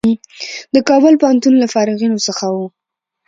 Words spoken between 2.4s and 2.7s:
و.